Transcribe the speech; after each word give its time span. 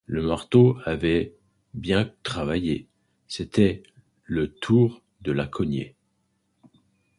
Le 0.07 0.23
marteau 0.23 0.79
avait 0.83 1.35
bien 1.75 2.11
travaillé, 2.23 2.87
c’était 3.27 3.83
le 4.23 4.51
tour 4.51 5.03
de 5.21 5.31
la 5.31 5.45
cognée. 5.45 5.95